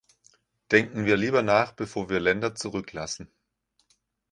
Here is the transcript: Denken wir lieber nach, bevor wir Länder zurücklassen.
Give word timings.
Denken 0.71 1.05
wir 1.05 1.15
lieber 1.15 1.43
nach, 1.43 1.73
bevor 1.73 2.09
wir 2.09 2.19
Länder 2.19 2.55
zurücklassen. 2.55 3.29